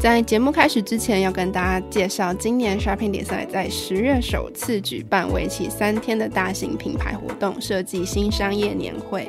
[0.00, 9.28] 在节目开始之前，要跟大家介绍，今年 Shopping 比赛在十月首次举办为期三天的大型品牌活动——设计新商业年会。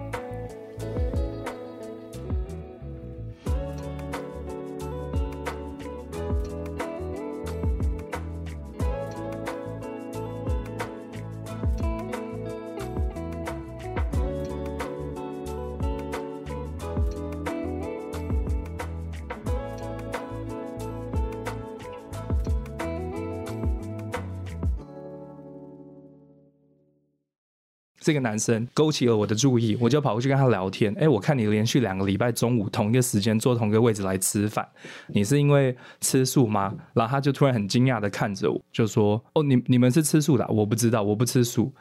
[28.01, 30.91] 这个男生勾起了我的注意，我就跑过去跟他聊天。
[30.99, 34.67] 哎，我看你连续两个礼拜中午同一个时间坐同一个位置来吃饭，
[35.07, 36.73] 你是因为吃素吗？
[36.93, 40.47] 然后他就突然很惊讶的看着我，就说：“哦，你你们是吃素的？
[40.49, 41.71] 我不知道，我不吃素。”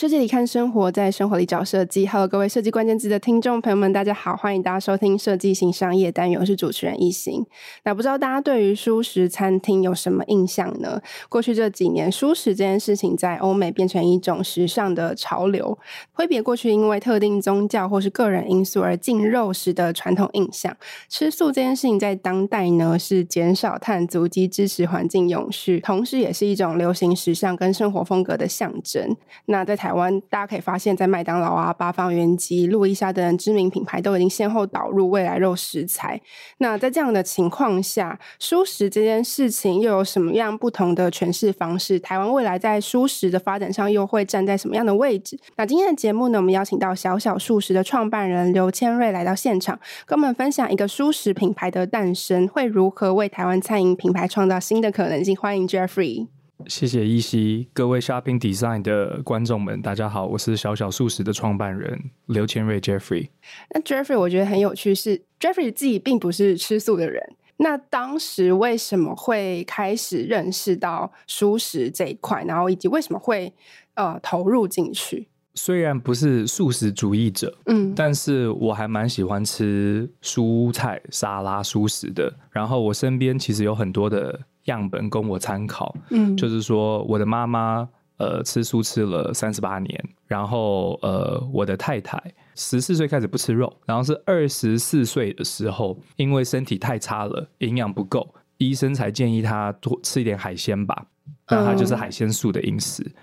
[0.00, 2.06] 设计里看生活，在生活里找设计。
[2.06, 7.44] Hello，各位设计关键字的听众朋友们，大家好，欢迎大家收听设计型商业单元，我是主持人一行。
[7.84, 11.02] 那不知道大家对于蔬食餐厅有什么印象呢？
[11.28, 15.78] 过去这几年，蔬食这件事情在欧美变成一种时尚的潮流，
[16.14, 20.74] 挥别过去因为特定宗教或是个人因素而禁肉食的传统印象。
[21.10, 29.14] 吃素这件事情在当代呢，是减少碳足迹、支持环境永续，同时也是一种流行时尚跟生活风格的象征。
[29.44, 36.20] 那在台台湾，大家可以发现，在麦当劳啊、八方云集、路易莎等知名品牌都已经先后导入未来肉食材。
[36.58, 41.98] 那在这样的情况下，蔬食这件事情又有什么样不同的诠释方式？
[41.98, 45.36] 台湾未来在蔬食的发展上又会站在什么样的位置？
[45.56, 55.36] 那今天的节目呢，我们邀请到小小素食的创办人刘千瑞来到现场，跟我们分享一个蔬食品牌的诞生会如何为台湾餐饮品牌创造新的可能性。
[55.36, 56.28] 欢迎 Jeffrey。
[56.66, 63.28] 谢谢依稀，各位 Shopping Design 的观众们，大家好，我是小小素食的创办人刘千瑞 Jeffrey。
[63.70, 67.22] 那 Jeffrey 我觉得很有趣是，是 Jeffrey 自己并不是吃素的人，
[67.56, 73.52] 那当时为什么会开始认识到素食这一块，然后以及为什么会
[73.94, 75.28] 呃投入进去？
[75.54, 82.32] 虽然不是素食主义者，嗯，但是我还蛮喜欢吃蔬菜沙拉素食的。
[82.50, 84.40] 然后我身边其实有很多的。
[84.64, 87.88] 样本供我参考，嗯，就是说我的妈妈
[88.18, 92.22] 呃吃素吃了三十八年，然后呃我的太太
[92.54, 101.06] 十四岁开始不吃肉，然后是二十四岁的时候，因为身体太差了，营养不够，医生才建议她多吃一点海鲜吧，
[101.48, 103.02] 那她就是海鲜素的饮食。
[103.02, 103.14] 嗯、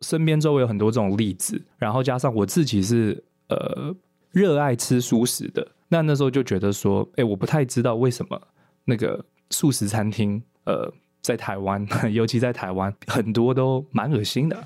[0.00, 3.94] 身边周围有很多这种例子，然后加上我自己是呃
[4.32, 8.40] 热爱吃素食的，那那时候就觉得说，哎，我不太知道为什么
[8.84, 10.42] 那个素食餐厅。
[10.64, 14.64] 呃，在台湾， 尤其在台湾，很多都蛮恶心的。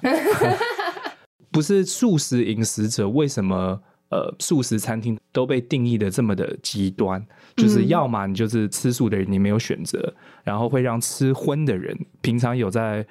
[1.51, 3.81] 不是素食饮食者，为什么
[4.11, 7.25] 呃素食餐厅都被定义的这么的极端？
[7.57, 10.13] 就是要么你就是吃素的人，你没有选择，
[10.45, 13.07] 然后会让吃荤的人，平常有在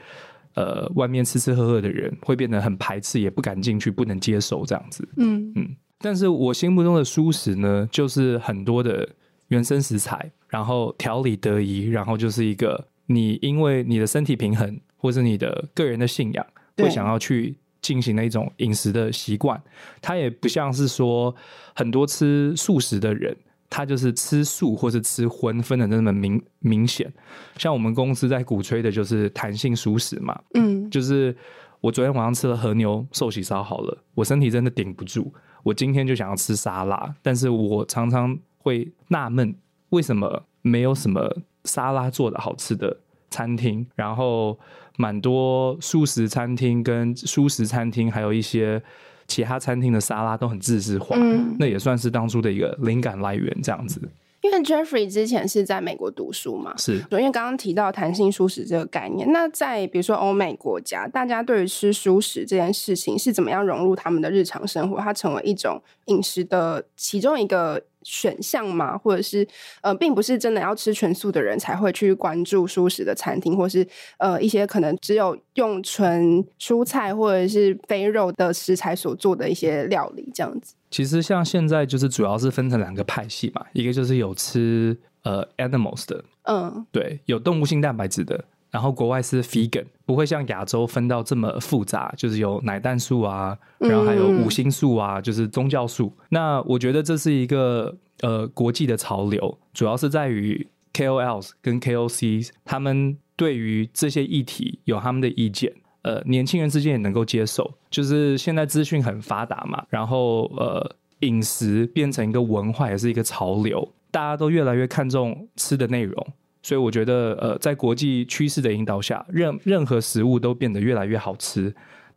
[0.53, 5.07] 呃外面吃吃喝喝的人，会变得很排斥，也不敢进去，不能接受这样子。
[5.17, 5.75] 嗯嗯。
[5.99, 9.09] 但是我心目中的素食呢，就是很多的。
[9.55, 19.59] 原生食材，然后调理得宜，然后就是一个你因为你的身体平衡，或是你的个人的信仰，会想要去进行的一种饮食的习惯。
[20.01, 21.33] 它也不像是说
[21.73, 23.33] 很多吃素食的人，
[23.69, 27.11] 他就是吃素或是吃荤分的那么明明显。
[27.57, 31.33] 像我们公司在鼓吹的就是弹性熟食嘛，嗯，就是
[31.79, 38.37] 我昨天晚上吃了和牛寿喜烧好了，我身体真的顶不住，我今天就想要吃沙拉，但是我常常。
[38.65, 39.53] 会纳闷
[39.91, 42.97] 为什么没有什么沙拉做的好吃的
[43.29, 44.57] 餐厅，然后
[44.97, 48.81] 蛮多素食餐厅跟素食餐厅，还有一些
[49.27, 54.01] 其他餐厅的沙拉都很自制化，嗯，那也算是当初的一个灵感来源，这样子。
[54.41, 56.97] 因为 Jeffrey 之前是在美国读书嘛，是。
[57.11, 64.99] 因为刚刚提到弹性蔬食这个概念，那在比如说欧美国家，大家对于吃素食这件事情是怎么样融入他们的日常生活？
[64.99, 68.95] 它成为一种饮食的其中一个选项吗？
[68.97, 69.45] 或者是
[69.81, 73.85] 呃，并不是真的要吃全素的人才会去关注蔬食的餐厅，或是
[74.19, 80.75] 呃一些可能只有用纯蔬菜或者是非肉的食材所做的一些料理这样子。
[80.91, 96.11] 其实像现在就是主要是分成两个派系嘛，一个就是有吃呃 animals 的，嗯，对，有动物性蛋白质的，然后国外是 vegan，不会像亚洲分到这么复杂，就是有奶蛋素啊，然后还有五星素啊，就是宗教素。
[96.17, 105.73] 嗯、那我觉得这是一个呃国际的潮流，主要是在于 KOLs 跟 KOCs 他们对于这些议题有他们的意见。
[106.01, 116.27] 呃，年轻人之间也能够接受，就是现在资讯很发达嘛，然后呃，饮食变成一个文化，也是一个潮流，大家都越来越看重吃的内容，
[116.65, 121.71] 所以我觉得呃，在国际趋势的引导下，任任何食物都变得越来越好吃，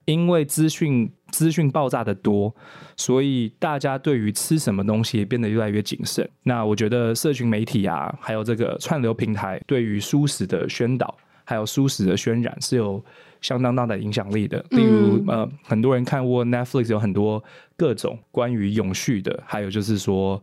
[0.07, 2.55] 因为资讯资讯爆炸的多，
[2.97, 6.27] 所以大家对于吃什么东西变得越来越谨慎。
[6.45, 13.05] 那我觉得社群媒体啊，还有这个串流平台对于蔬食的宣导，还有蔬食的渲染是有。
[13.41, 17.41] 相当大的影响力的，例如呃，很多人看过 Netflix 有很多
[17.77, 20.43] 各种关于永续的，还有就是说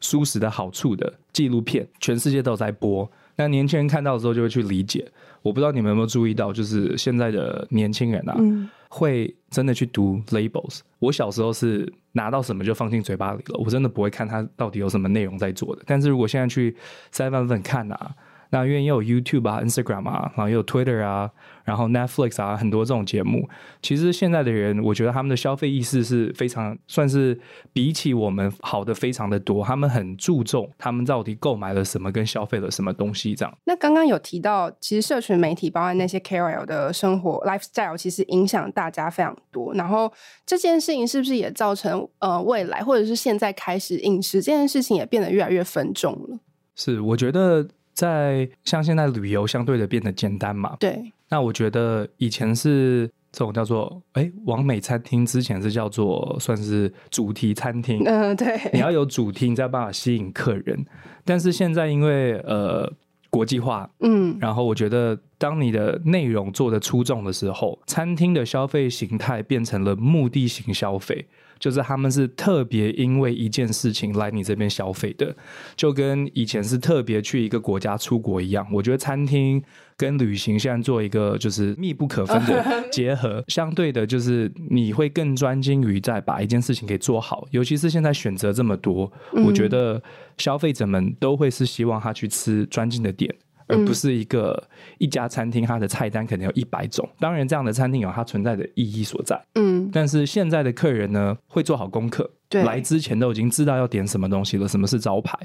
[0.00, 3.10] 蔬食的好处的纪录片，全世界都在播。
[3.36, 5.06] 那年轻人看到的时候就会去理解。
[5.42, 10.80] 我不知道你们有没有注意到，就是现在的年轻人啊，嗯、会真的去读 labels。
[10.98, 15.82] 我小时候是拿到什么就放进嘴巴里了，我真的不会看它到底有什么内容在做的。
[15.86, 16.76] 但是如果现在去
[17.12, 18.14] Seven 看啊。
[18.52, 21.30] 那因为也有 YouTube 啊、Instagram 啊，然后也有 Twitter 啊，
[21.64, 23.48] 然后 Netflix 啊，很多这种节目。
[23.80, 27.40] 其实现在的人，我觉得他们的消费意识是非常，算是
[27.72, 29.64] 比起我们好的非常的多。
[29.64, 33.56] 他们很注重他们到底购买了什么，跟消费了什么东西这样。
[33.64, 39.72] 那刚刚有提到，其实社群媒体包含那些 KOL 的生活 lifestyle，其实影响大家非常多。
[39.72, 40.12] 然后
[40.44, 46.38] 这件事情是不是也造成呃未来或者是现在开始饮食这件事情也变得越来越分众了？
[46.76, 47.66] 是，我觉得。
[47.92, 50.76] 在像现在旅游相对的变得简单嘛？
[50.80, 51.12] 对。
[51.28, 58.02] 那我觉得以前是这种叫做哎，网美餐厅，之前是叫做算是主题餐厅。
[58.04, 58.70] 嗯、呃，对。
[58.72, 60.84] 你要有主题，你才有办法吸引客人。
[61.24, 62.92] 但是现在因为呃
[63.30, 71.26] 国际化，嗯，然后我觉得当你的内容做得出众的时候，餐厅的消费形态变成了目的型消费。
[71.62, 75.32] 就是他们是特别因为一件事情来你这边消费的，
[75.76, 78.66] 就跟以前是特别去一个国家出国一样。
[78.72, 79.62] 我觉得餐厅
[79.96, 87.46] 跟旅行现在做一个就是密不可分的 结合，相对的，就是你会更专精于在把一件事情给做好。
[87.52, 89.12] 尤其是现在选择这么多，
[89.46, 90.02] 我觉得
[90.38, 93.32] 消费者们都会是希望他去吃专精的店。
[93.66, 94.62] 而不是一个
[94.98, 97.08] 一家餐厅，它的菜单可能有一百种。
[97.18, 99.40] 当然，这样的餐厅有它存在的意义所在。
[99.54, 105.38] 嗯，但是现在的客人呢，会做好功课，对，来之前都已经知道要点什么东西了，什么是招牌。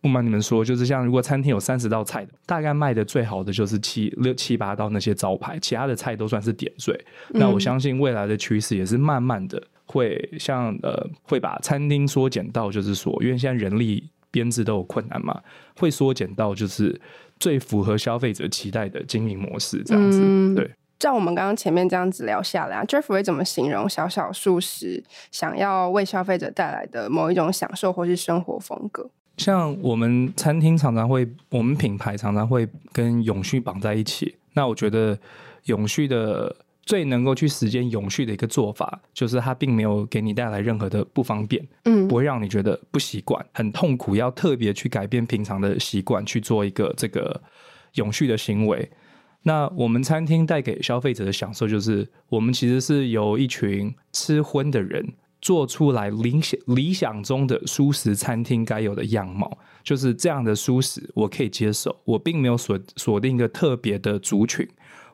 [0.00, 6.92] 不瞒你们说，就是像如果餐厅有三十道菜的，大概卖的最好的就是七六七八道那些招牌，其他的菜都算是点缀。
[7.34, 7.40] 嗯。
[7.40, 15.40] 那我相信未来的趋势也是慢慢的会像呃，会把餐厅缩减到，就是说，因为现在人力编制都有困难嘛，
[15.76, 17.00] 会缩减到就是。
[17.38, 20.20] 最符合消费者期待的经营模式，这样子。
[20.22, 29.10] 嗯、对，照我们刚刚前面这样子聊下来啊，Jeff 会怎么形容小小素食想要为消费者带来的某一种享受或是生活风格？
[29.36, 34.36] 像我们餐厅常常会，我们品牌常常会跟永续绑在一起。
[34.54, 35.18] 那我觉得
[35.64, 36.54] 永续的。
[36.88, 47.42] 最能够去实践永续的一个做法，就是它并没有给你带来任何的不方便，嗯，不会让你觉得不习惯、很痛苦，要特别去改变平常的习惯去做一个这个
[47.96, 48.90] 永续的行为。
[49.42, 64.66] 那我们餐厅带给消费者的享受，就是我们其实是由一群吃荤的人做出来理想理想中的蔬食餐厅该有的样貌，就是这样的蔬食我可以接受，我并没有锁锁定一个特别的族群。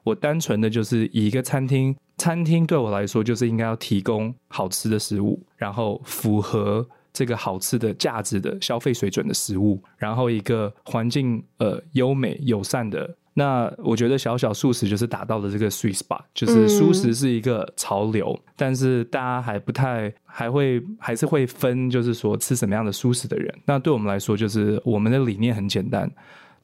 [0.04, 13.16] 我单纯的就是以一个餐厅，餐厅对我来说就是应该要提供好吃的食物，然后符合这个好吃的价值的消费水准的食物，然后一个环境呃优美友善的。
[13.36, 23.52] 那我觉得小小素食就是达到了这个 sweet spot，就是素食是一个潮流，嗯，但是大家还不太还会还是会分，就是说吃什么样的素食的人。
[23.64, 26.08] 那对我们来说，就是我们的理念很简单。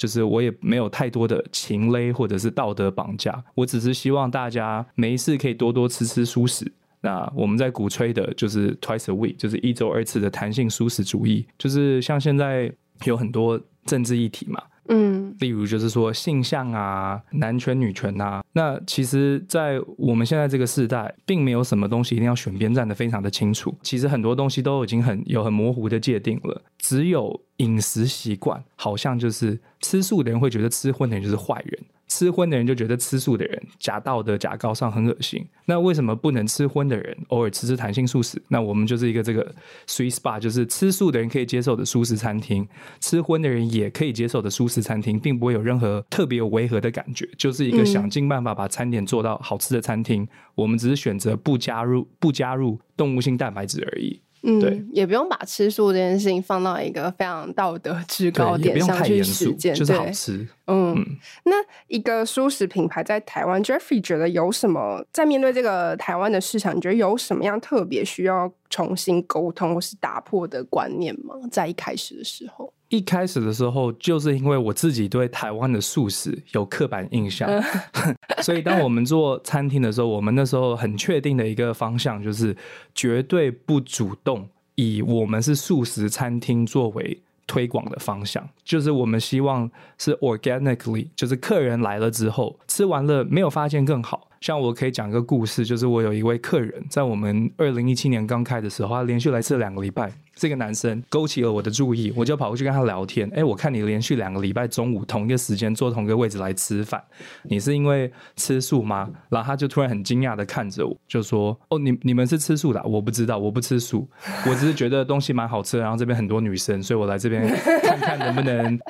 [0.01, 6.73] 就是我也没有太多的情勒或者是道德绑架，我只是希望大家没事可以多多吃吃蔬食。
[7.03, 12.73] 那我们在鼓吹的就是 twice a week，就是一周二次的弹性蔬食主义，就是像现在
[13.05, 14.63] 有很多政治议题嘛。
[14.93, 23.73] 嗯，例如就是说性向啊、男权女权啊，那其实，在我们现在这个时代，并没有什么东西一定要选边站的非常的清楚。
[23.83, 31.81] 其实很多东西都已经很有很模糊的界定了，只有饮食习惯，好像就是吃素的人会觉得吃荤的人就是坏人。
[32.09, 35.47] 吃荤的人就觉得吃素的人假道德、假高尚，很恶心。
[35.67, 38.43] 那为什么不能吃荤的人偶尔吃吃弹性素食？
[38.49, 39.55] 那我们就是一个这个
[39.87, 42.67] sweet spot，就是吃素的人可以接受的素食餐厅，
[42.99, 50.25] 吃荤的人也可以接受的素食餐厅，并不会有任何特别有违和的感觉，就是一个想尽办法把餐点做到好吃的餐厅。
[50.25, 54.21] 嗯、我们只是选择不加入不加入动物性蛋白质而已。
[54.43, 60.49] 嗯，对，也不用把吃素这件事情放到一个非常道德制高点上去实践，就是好吃。
[60.67, 61.07] 嗯，嗯，
[61.45, 61.57] 那
[61.89, 71.35] 一个素食品牌在台湾，Jeffrey 觉得有什么在面对这个台湾的市场，你觉得有什么样特别需要重新沟通或是打破的观念吗？
[71.51, 72.73] 在一开始的时候。
[72.91, 77.49] 一开始的时候，就是因为我自己对台湾的素食有刻板印象，
[78.43, 82.55] 所以当我们做餐厅的时候，我们那时候很确定的一个方向就是
[82.95, 94.29] 绝对不主动以我们是素食餐厅作为推广的方向，就是我们希望是 organically，就是客人来了之后吃完了没有发现更好。
[94.41, 100.11] 像我可以讲一个故事，就是我有一位客人，在我们二零一七年刚开的时候，他连续来吃两个礼拜。
[100.35, 103.31] 这个男生勾起了我的注意，我就跑过去跟他聊天。
[103.35, 107.03] 哎，我看你连续两个礼拜中午同一个时间坐同一个位置来吃饭，
[107.43, 109.11] 你是因为吃素吗？
[109.29, 112.83] 然后他就突然很惊讶的看着我，就说：“哦，你你们是吃素的？
[112.85, 114.09] 我不知道，我不吃素，
[114.47, 117.47] 我只是觉得东西蛮好吃，然后这边很多女生，所以我来这边
[117.83, 118.81] 看看能不能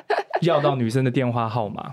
[0.43, 1.91] 要到女生的电话号码。”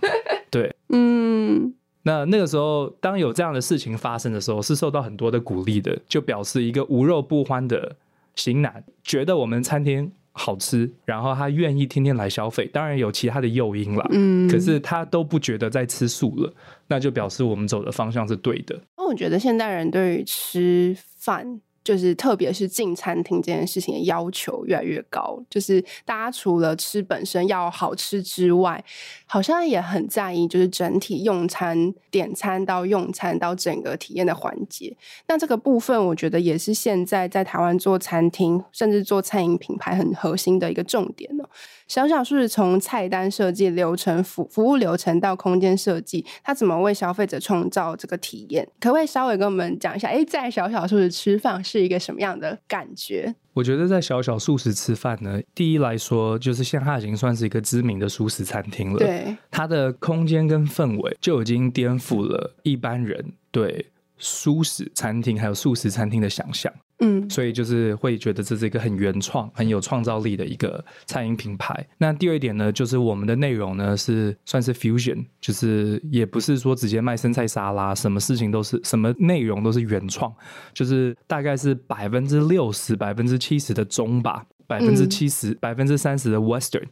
[0.48, 1.74] 对，嗯。
[2.02, 7.96] 那那个时候，当有这样的事情发生的时候，是受到很多的鼓励的，就表示一个无肉不欢的
[8.34, 12.66] 型男觉得我们餐厅好吃，然后他愿意天天来消费。
[12.72, 16.52] 当然有其他的诱因啦，嗯，可是他都不觉得在吃素了，
[16.86, 18.80] 那就表示我们走的方向是对的。
[18.96, 21.60] 那我觉得现代人对于吃饭。
[21.88, 28.84] 就是特别是进餐厅这件事情的要求越来越高，就是大家除了吃本身要好吃之外，
[29.24, 34.94] 好像也很在意就是整体用餐、点餐到用餐到整个体验的环节。
[35.28, 41.44] 那这个部分，我觉得也是现在在台湾做餐厅甚至做餐饮品牌很核心的一个重点呢。
[41.86, 48.68] 小小素食从菜单设计、流程服服务流程到空间设计，它怎么为消费者创造这个体验？
[48.78, 50.08] 可不可以稍微跟我们讲一下？
[50.08, 53.34] 哎，在小小素食吃饭是一个什么样的感觉？
[53.52, 58.98] 我觉得在小小素食吃饭呢，第一来说，就是现在它已经算是一个知名的素食餐厅了。
[58.98, 66.72] 对，它的空间跟氛围就已经颠覆了一般人对素食餐厅还有素食餐厅的想象。
[67.00, 71.86] 嗯，所以就是会觉得这是一个很原创、很有创造力的一个餐饮品牌。
[71.96, 80.32] 那第二点呢，就是我们的内容呢是算是 fusion，就是也不是说直接卖生菜沙拉，什么事情都是什么内容都是原创，
[80.74, 86.82] 就是大概是百分之六十、百分之七十的中吧，百分之七十、百分之三十的 western，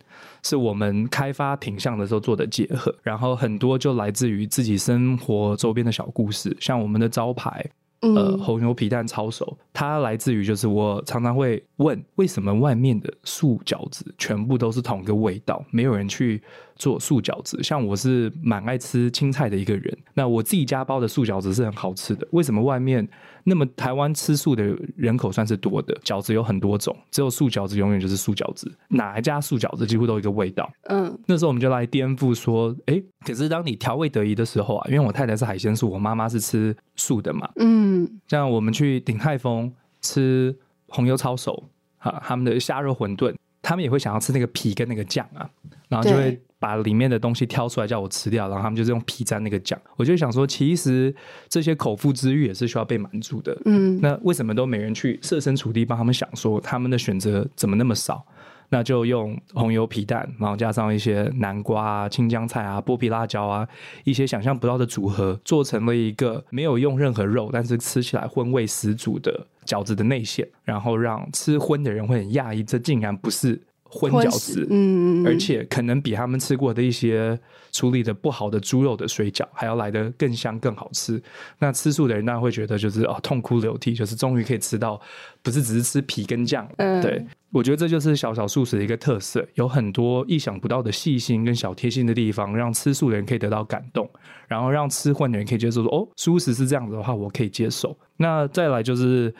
[0.44, 2.94] 是我们开发品相的时候做的结合。
[3.02, 7.68] 然后很多就来自于自己生活周边的小故事，像我们的招牌。
[8.00, 16.42] 呃，红油皮蛋抄手，它来自于就是我常常会问，为什么外面的素饺子全部都是同一个味道，没有人去
[16.76, 17.62] 做素饺子？
[17.62, 23.06] 像我是蛮爱吃青菜的一个人，那我自己家包的素饺子是很好吃的，为什么外面？
[23.48, 30.68] 那么台湾吃素的人口算是多的，饺子有很多种，只有素饺子永远就是素饺子，哪一家素饺子几乎都一个味道。
[30.88, 40.52] 嗯，那时候我们就来颠覆说，哎，可是当你调味得宜的时候啊，因为我太太是海鲜素，我妈妈是吃素的嘛，嗯，像我们去鼎泰丰吃
[40.88, 41.62] 红油抄手，
[41.98, 43.32] 哈，他们的虾肉馄饨，
[43.66, 45.50] 他们也会想要吃那个皮跟那个酱啊，
[45.88, 46.40] 然后就会。
[46.58, 49.78] 把里面的东西挑出来叫我吃掉，然后他们就是用皮蘸那个酱。
[49.96, 51.14] 我就想说，其实
[51.50, 53.56] 这些口腹之欲也是需要被满足的。
[53.66, 58.26] 嗯，那为什么都没人去设身处地帮他们想说，他们的选择怎么那么少？
[58.68, 63.66] 那就用红油皮蛋，然后加上一些南瓜啊、青江菜啊、剥皮辣椒啊，
[64.04, 73.60] 一些想象不到的组合，做成了一个没有用任何肉，但是吃起来荤味十足的饺子的内馅，然后让吃荤的人会很讶异，这竟然不是。
[73.88, 77.38] 荤饺子，嗯，而且可能比他们吃过的一些
[77.76, 81.22] 处理的不好的猪肉的水饺还要来得更香更好吃。
[81.58, 84.98] 那吃素的人当然会觉得就是哦痛哭流涕，就是终于可以吃到
[85.42, 86.66] 不是只是吃皮跟酱。
[86.78, 94.08] 嗯，对，我觉得这就是小小素食的一个特色，有很多意想不到的细心跟小贴心的地方，让吃素的人可以得到感动，
[94.48, 97.94] 然后让吃荤的人可以接受说，哦，素食是这样子的话，我可以接受。
[98.16, 99.34] 那再来就是。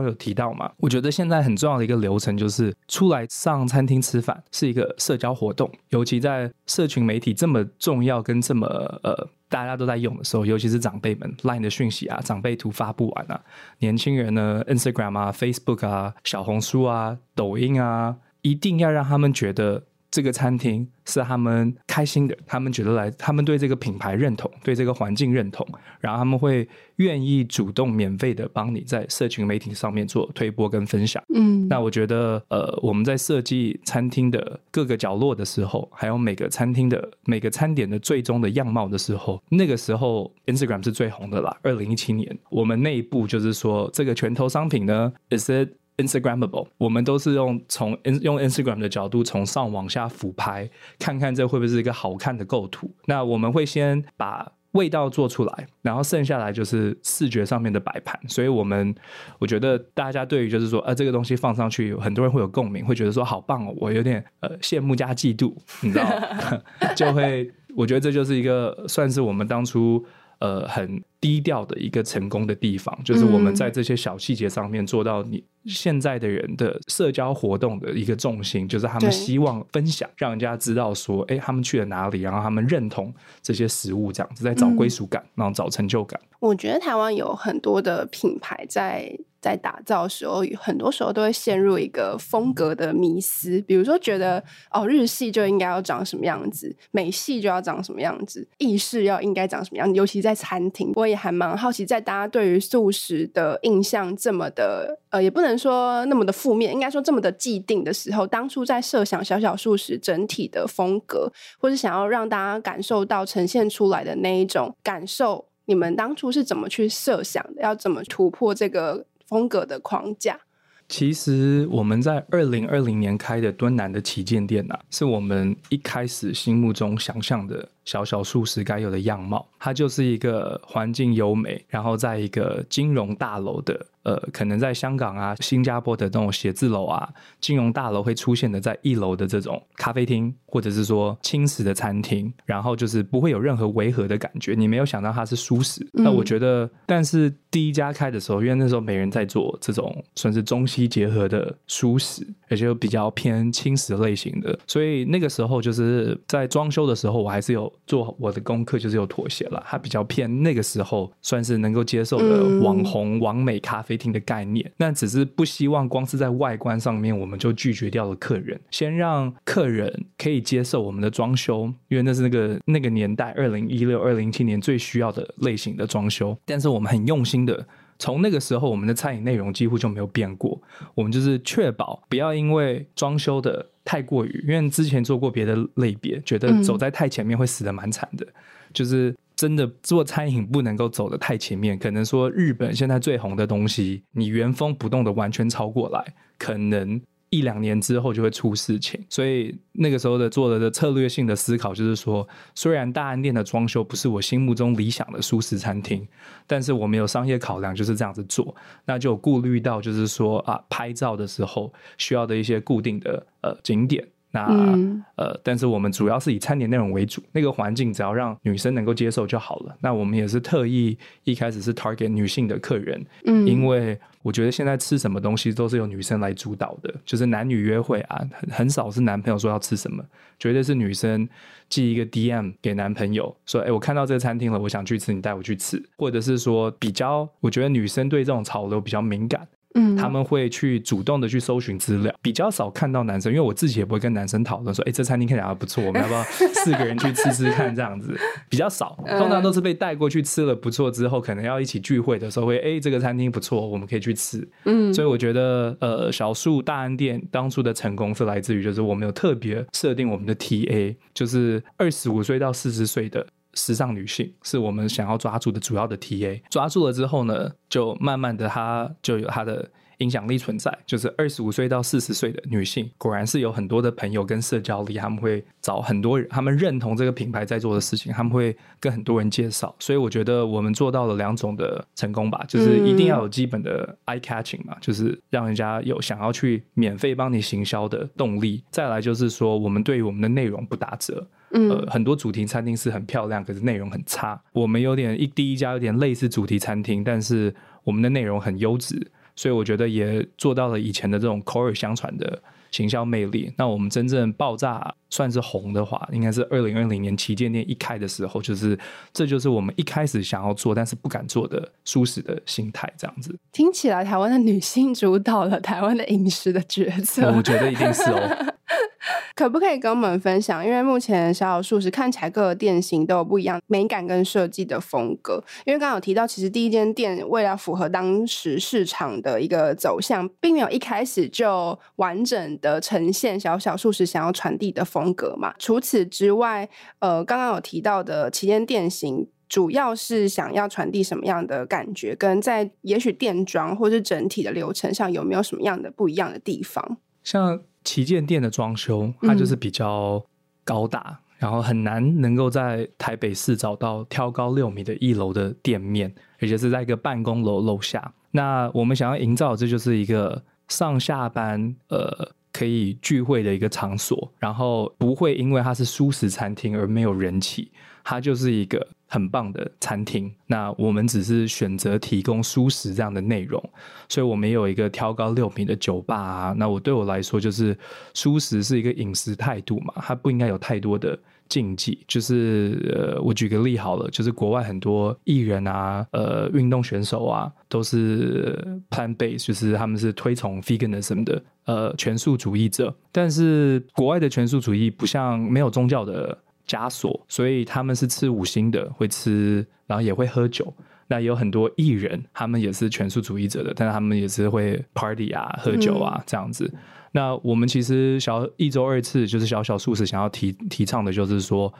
[0.00, 8.66] 刚有提到嘛，我觉得现在很重要的一个流程就是出来上餐厅吃饭是一个社交活动，尤其在社群媒体这么重要跟这么
[9.02, 13.40] 呃大家都在用的时候，尤其是长辈们 Line 的讯息啊，长辈图发布完啊，
[13.80, 19.84] 年轻人呢 Instagram 啊、Facebook 啊、小红书啊、抖音啊，一定要让他们觉得。
[20.12, 25.66] 这个餐厅是他们开心的，他们觉得来，他们对这个品牌认同，对这个环境认同，
[26.00, 31.20] 然后他们会愿意主动免费的帮你在社群媒体上面做推播跟分享。
[31.34, 41.56] 嗯，那我觉得，呃，我们在设计餐厅的各个角落的时候，还有每个餐厅的每个餐点的最终的样貌的时候，那个时候 Instagram 是最红的啦。
[41.62, 50.68] 二零一七年，我们内部就是说，这个拳头商品呢，is it Instagramable，我们都是用从用 Instagram 的角度从上往下俯拍，
[50.98, 52.90] 看看这会不会是一个好看的构图。
[53.06, 58.18] 那我们会先把味道做出来，然后剩下来就是视觉上面的摆盘。
[58.26, 58.94] 所以，我们
[59.38, 66.06] 我觉得大家对于就是说，呃，这个东西放上去，很多人会有共鸣，会觉得说好棒哦，我有点呃羡慕加嫉妒，你知道，
[66.96, 70.04] 就会我觉得这就是一个算是我们当初。
[70.42, 86.20] 呃，很低调的一个成功的地方，就是我们在这些小细节上面做到你现在的人的社交活动的一个重心，就是他们希望分享，让人家知道说，哎，他们去了哪里，然后他们认同这些食物，这样子在找归属感，然后找成就感。
[86.40, 89.16] 我觉得台湾有很多的品牌在。
[89.42, 99.94] 在打造的时候，很多时候都会陷入一个风格的迷思，比如说觉得哦，日系就应该要长什么样子，美系就要长什么样子，意式要应该长什么样子。
[99.94, 117.60] 尤其在餐厅，我也还蛮好奇，在大家对于素食的印象这么的呃，也不能说那么的负面，应该说这么的既定的时候，当初在设想小小素食整体的风格，或是想要让大家感受到呈现出来的那一种感受，你们当初是怎么去设想的？
[117.60, 119.04] 要怎么突破这个？
[119.26, 120.40] 风格的框架，
[120.88, 129.48] 其实我们在二零二零年开的敦南的旗舰店呐、啊，是我们一开始心目中想象的小小素食该有的样貌。
[129.58, 133.86] 它就是一个环境优美，然后在一个金融大楼的。
[134.04, 137.08] 呃，可能在香港啊、新加坡的这种写字楼啊、
[137.40, 144.54] 金融大楼会出现的，在一楼的这种咖啡厅，或者是说轻食的餐厅，然后就是不会有任何违和的感觉。
[144.54, 159.62] 你没有想到它是舒适，那我觉得，但是第一家开的时候，因为那时候没人在做这种算是中西结合的舒适，而且又比较偏轻食类型的，所以那个时候就是在装修的时候，我还是有做我的功课，就是有妥协了。
[159.66, 163.91] 它比较偏那个时候算是能够接受的网红、网美咖啡。
[163.96, 176.36] 的概念，那只是不希望光是在外观上面我们就拒绝掉了客人，先让客人可以接受我们的装修，因为那是那个那个年代二零一六、二零一七年最需要的类型的装修。
[176.46, 177.66] 但是我们很用心的，
[177.98, 180.60] 从那个时候我们的餐饮内容几乎就没有变过，
[180.94, 188.26] 我们就是确保不要因为装修的太过于，因为之前做过别的类别，觉得走在太前面会死的蛮惨的，
[188.72, 189.14] 就是。
[189.42, 199.04] 真的做餐饮不能够走得太前面，可能说日本现在最红的东西，你原封不动的完全超过来，可能一两年之后就会出事情。
[199.08, 202.24] 所以那个时候的做的策略性的思考就是说，
[202.54, 206.06] 虽然大安店的装修不是我心目中理想的舒适餐厅，
[206.46, 214.06] 但是我们有商业考量就是这样子做，那就顾虑到就是说啊，拍照的时候需要的一些固定的呃景点。
[214.32, 219.76] 那、嗯、呃，但是我们主要是以餐点内容为主，那个环境只要让女生能够接受就好了。
[219.80, 230.02] 那我们也是特意一开始是 target 女性的客人，嗯，因为我觉得现在吃什么东西都是由女生来主导的，就是男女约会啊，很很少是男朋友说要吃什么，
[230.38, 231.28] 绝对是女生
[231.68, 239.46] 寄一个 DM 给男朋友说，哎，我看到这个餐厅了，我想去吃，你带我去吃，或者是说比较，我觉得女生对这种潮流比较敏感。
[239.74, 247.74] 嗯，他们会去主动的去搜寻资料，比较少看到男生，因为我自己也不会跟男生讨论说，哎，这餐厅看起来还不错，我们 要不要四个人去吃吃看？
[247.74, 248.14] 这样子
[248.48, 254.46] 比较少， 通常都是被带过去吃了不错之后，可能要一起聚会的时候会，哎，这个餐厅不错，我们可以去吃。
[254.64, 263.26] 嗯，所以我觉得，呃，小树大安店当初的成功是来自于，就是我们有特别设定我们的 TA，就是二十五岁到四十岁的。
[263.54, 279.72] 时尚女性是我们想要抓住的主要的 TA，抓住了之后呢，就慢慢的它就有它的影响力存在，就是二十五岁到四十岁的女性，果然是有很多的朋友跟社交力，他们会找很多人，他们认同这个品牌在做的事情，他们会跟很多人介绍。
[279.78, 288.64] 所以我觉得我们做到了两种的成功吧，就是一定要有基本的 eye catching 嘛，就是让人家有想要去免费帮你行销的动力。
[288.70, 291.28] 再来就是说，我们对于我们的内容不打折。
[291.52, 294.40] 呃，很多主题餐厅是很漂亮，可是内容很差。
[294.52, 299.10] 我们有点一第一家有点类似主题餐厅，但是我们的内容很优质。
[299.34, 303.50] 所以我觉得也做到了以前的这种口耳相传的行销魅力。
[303.56, 308.78] 那我们真正爆炸算是红的话，应该是二零二零年旗舰店一开的时候，就是
[309.10, 313.34] 这就是我们一开始想要做但是不敢做的舒适的心态，这样子。
[313.52, 318.54] 听起来台湾的女性主导了台湾的饮食的角色，我觉得一定是哦。
[319.34, 320.64] 可不可以跟我们分享？
[320.64, 325.42] 因为目前小小素食看起来各个店型都有不一样美感跟设计的风格。
[325.64, 335.52] 因为刚刚有提到，其实第一间店为了符合当时市场的一个走向，并没有一开始就完整的呈现小小素食想要传递的风格嘛。
[335.58, 336.68] 除此之外，
[337.00, 342.14] 呃，刚刚有提到的旗舰店型，主要是想要传递什么样的感觉？
[342.14, 346.98] 跟在也许店装或是整体的流程上，有没有什么样的不一样的地方？
[347.24, 347.62] 像。
[347.84, 350.24] 旗舰店的装修，它就是比较
[350.64, 358.12] 高大，嗯，然后很难能够在台北市找到挑高六米的一楼的店面，而且是在一个办公楼楼下。
[358.30, 367.70] 那我们想要营造的，这就是一个上下班呃可以聚会的一个场所，然后不会因为它是舒食餐厅而没有人气，
[368.04, 368.86] 它就是一个。
[369.12, 373.62] 很棒的餐厅，那我们只是选择提供蔬食这样的内容，
[374.08, 376.54] 所以我们有一个挑高六米的酒吧。
[376.56, 377.76] 那我对我来说，就是
[378.14, 382.02] 蔬食是一个饮食态度嘛，它不应该有太多的禁忌。
[382.08, 392.96] 就是呃，我举个例好了，就是国外很多艺人啊，呃，运动选手啊，都是 plant base，就是他们是推崇 veganism 的，呃，全素主义者。
[393.12, 396.38] 但是国外的全素主义不像没有宗教的。
[396.72, 400.72] 枷锁，所以他们是吃五星的，会吃，然后也会喝酒。
[401.08, 406.72] 那有很多艺人，他们也是全素主义者的，但是他们也是会 party 啊、喝酒啊、嗯、这样子。
[407.14, 411.70] 那我们其实小一周二次，就是小小素食想要提提倡的，就是说，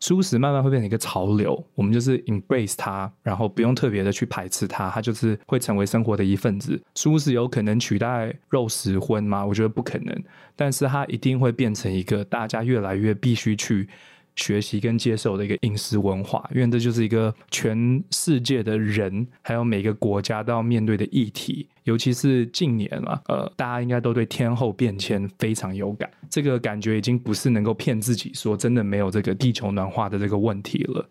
[0.00, 6.80] 素食慢慢会变成一个潮流，我们就是 embrace 它，然后不用特别的去排斥它，它就是会成为生活的一份子。
[6.94, 9.44] 素食有可能取代肉食荤吗？
[9.44, 10.24] 我觉得不可能，
[10.56, 13.86] 但是它一定会变成一个大家越来越必须去。
[14.38, 21.68] 学习跟接受的一个饮食文化，因为这就是一个全世界的人，还有每个国家都要面对的议题。
[21.82, 26.08] 尤其是近年了，呃，大家应该都对天候变迁非常有感。
[26.30, 31.08] 这个感觉已经不是能够骗自己说真的没有这个地球暖化的这个问题了。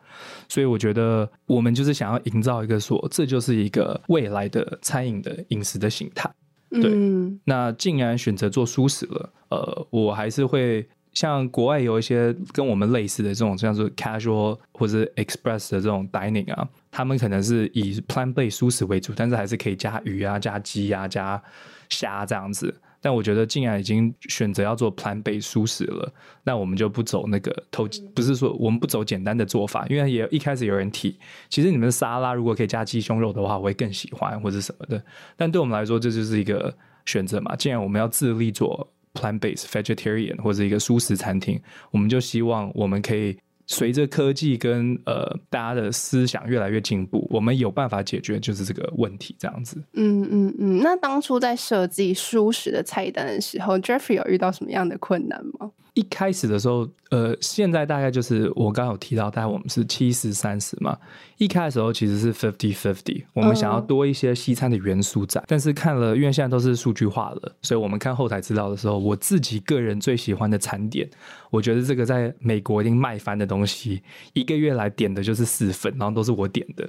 [0.48, 6.32] 所以我觉得我们就是想要营造一个说，这就是一个未来的餐饮的饮食的形态。
[6.70, 10.88] 对，嗯、那既然选择做蔬食了，呃，我还是会。
[11.18, 21.42] 像国外有一些跟我们类似的这种，像是 casual 或者 express 的这种 dining 啊，他们可能是以 plan-based 素食为主，但是还是可以加鱼啊、加鸡啊、加
[21.90, 22.72] 虾这样子。
[23.02, 31.18] 但我觉得，既然已经选择要做 plan-based 素食了，那我们就不走那个投，不是说我们不走简单的做法，因为也一开始有人提，
[31.50, 35.04] 其实你们的沙拉如果可以加鸡胸肉的话，我会更喜欢或者什么的。
[35.36, 36.72] 但对我们来说，这就是一个
[37.08, 37.56] 选择嘛。
[37.56, 38.88] 既然我们要自立做。
[39.18, 41.60] Plant-based vegetarian 或者一个素食餐厅，
[41.92, 49.84] 我们就希望我们可以随着科技跟呃大家的思想越来越进步，我们有办法解决就是这个问题这样子。
[49.94, 50.80] 嗯嗯嗯。
[50.84, 55.72] 那当初在设计素食的菜单的时候，Jeffrey 有遇到什么样的困难吗？
[55.98, 60.96] 一开始的时候，呃，现在大概就是我刚刚有提到，大概我们是七十三十嘛。
[61.40, 65.44] 一开始的时候其实是 fifty fifty，我们想要多一些西餐的元素在。
[65.48, 71.10] 但是看了，因为现在都是数据化了，所以我们看后台资料的时候，我自己个人最喜欢的餐点，
[71.50, 76.88] 我觉得这个在美国已经卖翻的东西，一个月来点的就是四份，然后都是我点的。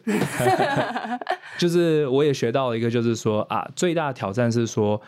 [1.56, 5.00] 就是我也学到了一个，就是说啊，最大的挑战是说。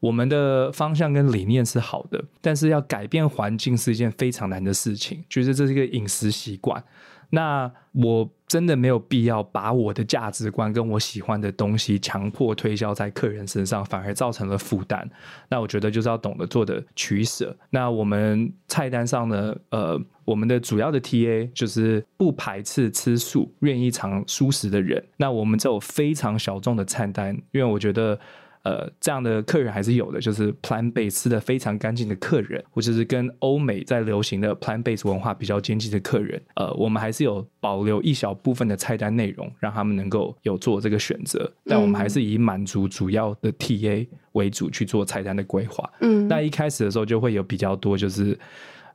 [0.00, 5.24] 我们的方向跟理念是好的，但是要改变环境是一件非常难的事情。
[5.28, 6.82] 就是这是一个饮食习惯，
[7.30, 15.10] 那我真的没有必要把我的价值观跟我喜欢的东西强迫推销在客人身上，反而造成了负担。
[15.48, 17.56] 那我觉得就是要懂得做的取舍。
[17.70, 25.04] 那我们菜单上呢，呃，我们的主要的 TA 就是不排斥吃素、愿意尝素食的人。
[25.16, 28.16] 那我们这有非常小众的菜单，因为我觉得。
[28.68, 45.90] 呃，这样的客人还是有的，就是 plant base 吃的非常干净的客人，或者是跟欧美在流行的 plant base 文化比较接近的客人，呃，我们还是有保留一小部分的菜单内容，让他们能够有做这个选择，但我们还是以满足主要的 TA 为主去做菜单的规划。
[46.00, 48.38] 嗯，那一开始的时候就会有比较多，就是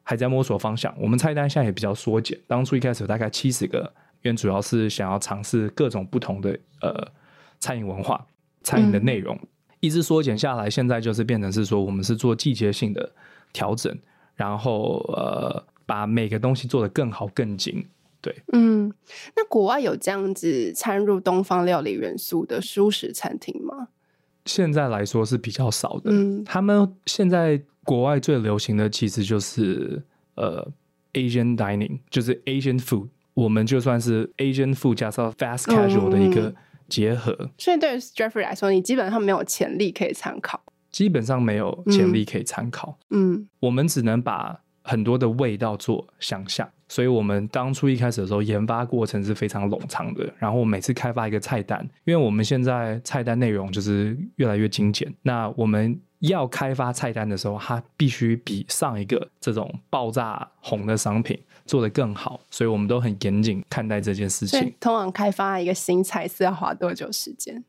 [0.04, 0.94] 还在摸索方向。
[1.00, 7.08] 我们菜单现在也比较缩减，当初一开始有大概七十个，因为主要是想要尝试各种不同的呃
[7.60, 8.24] 餐饮文化、
[8.62, 9.36] 餐饮的内容。
[9.36, 9.48] 嗯
[9.84, 13.12] 一直缩减下来，现在就是变成是说，我们是做季节性的
[13.52, 13.94] 调整，
[14.34, 17.86] 然后呃，把每个东西做得更好、更精。
[18.22, 18.90] 对，嗯，
[19.36, 23.90] 那国外有这样子掺入东方料理元素的蔬食餐厅吗？
[24.46, 26.04] 现在来说是比较少的。
[26.06, 30.02] 嗯，他们现在国外最流行的其实就是
[30.36, 30.66] 呃
[31.12, 33.10] ，Asian dining，就是 Asian food。
[33.34, 36.48] 我们就算是 Asian food 加上 fast casual 的一个。
[36.48, 36.56] 嗯
[36.94, 40.62] 结合，所以对于 Jeffrey 来说，你基本上没有潜力可以参考。
[40.92, 43.00] 基本上没有潜力可以参考。
[43.10, 46.70] 嗯，我们只能把很多的味道做想象。
[46.88, 50.32] 所以我们当初一开始的时候，研发过程是非常冗长的。
[50.38, 55.12] 然后我每次开发一个菜单，因为我们现在菜单内容就是越来越精简。
[55.24, 61.40] 那我们要开发菜单的时候，它必须比上一个这种爆炸红的商品。
[61.66, 64.74] 做得更好，所以我们都很严谨看待这件事情。
[64.80, 67.64] 通常开发一个新菜色要花多久时间？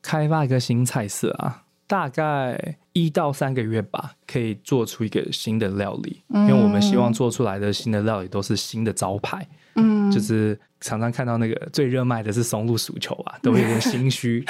[0.00, 6.22] 开发一个新菜色啊，大概一到三个月吧，可以做出一个新的料理。
[6.28, 6.48] 嗯。
[6.48, 9.46] 因为我们希望做出来的新的料理都是新的招牌。
[9.76, 14.44] 嗯，就是常常看到那个最热卖的是松露薯球啊， 都会有点心虚。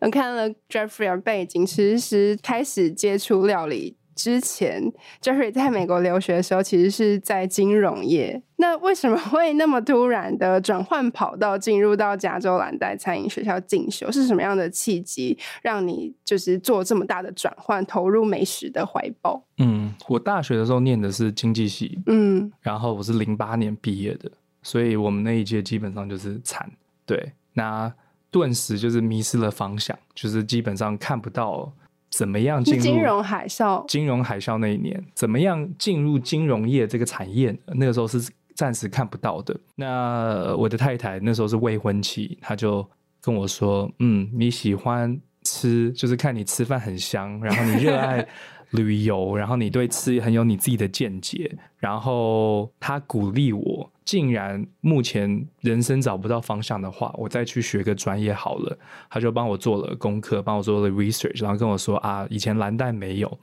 [0.00, 3.96] 我看了 Jeffrey 的背景，其实开始接触料理。
[4.16, 4.82] 之前
[5.22, 8.42] Jeffrey 在美国留学的时候，其实是在金融业。
[8.56, 14.10] 那为什么会那么突然的转换跑道，进入到加州蓝带餐饮学校进修？
[14.10, 19.44] 是什么样的契机让你就是做这么大的转换，投入美食的怀抱？
[19.58, 24.30] 嗯，我大学的时候念的是经济系，嗯，然后我是零八年毕业的，
[24.62, 26.66] 所以我们那一届基本上就是惨，
[27.04, 27.92] 对，那
[28.30, 31.70] 顿时就是迷失了方向，就是基本上看不到。
[32.16, 33.84] 怎么样进入金融海啸？
[33.86, 37.54] 金融海啸那一年，怎么样进入金融业这个产业？
[37.66, 39.54] 那个时候是暂时看不到的。
[39.74, 42.88] 那我的太太那时候是未婚妻，她就
[43.20, 48.26] 跟我说：“嗯，你喜欢吃，就是看你吃饭很香，然后你热爱。”
[48.72, 58.78] 旅游，然后你对吃很有你自己的见解，然后他鼓励我，竟然目前人生找不到方向的话，我再去学个专业好了。
[59.10, 63.38] 他就帮我做了功课，帮我做了 research，然后跟我说啊，以前蓝带没有，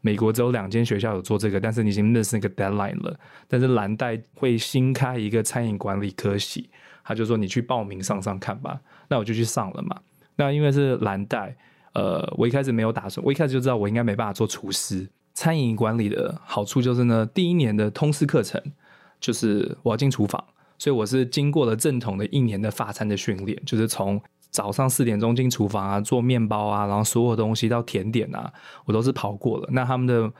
[0.00, 3.18] 美国只有两间学校有做这个，但是你已经 miss 那个 deadline 了。
[3.48, 6.70] 但是蓝带会新开一个餐饮管理科系，
[7.04, 8.80] 他就说你去报名上上看吧。
[9.08, 10.00] 那我就去上了嘛。
[10.36, 11.54] 那因为是蓝带。
[11.94, 15.08] 呃，我一开始没有打算，我一开始就知道我应该没办法做厨师。
[15.32, 18.60] 餐饮管理的好处就是呢，第一年的通识课程
[19.24, 20.44] 就是我要进厨房，
[20.76, 28.52] 所以我是经过了正统的一年的法餐的训练，就是从早上四点钟进厨房啊，做面包啊，然后所有东西到甜点啊，
[28.84, 29.68] 我都是跑过了。
[29.72, 30.32] 那他们的。